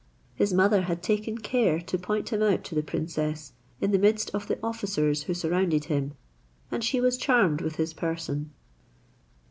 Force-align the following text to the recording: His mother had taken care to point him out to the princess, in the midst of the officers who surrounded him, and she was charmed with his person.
His 0.33 0.51
mother 0.51 0.81
had 0.81 1.03
taken 1.03 1.37
care 1.37 1.79
to 1.79 1.97
point 1.99 2.29
him 2.29 2.41
out 2.41 2.63
to 2.63 2.73
the 2.73 2.81
princess, 2.81 3.53
in 3.79 3.91
the 3.91 3.99
midst 3.99 4.33
of 4.33 4.47
the 4.47 4.57
officers 4.63 5.25
who 5.25 5.35
surrounded 5.35 5.83
him, 5.85 6.13
and 6.71 6.83
she 6.83 6.99
was 6.99 7.17
charmed 7.17 7.61
with 7.61 7.75
his 7.75 7.93
person. 7.93 8.49